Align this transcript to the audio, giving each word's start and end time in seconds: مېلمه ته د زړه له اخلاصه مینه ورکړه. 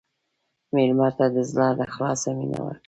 مېلمه 0.73 1.09
ته 1.17 1.25
د 1.35 1.37
زړه 1.49 1.67
له 1.77 1.83
اخلاصه 1.89 2.29
مینه 2.37 2.59
ورکړه. 2.63 2.79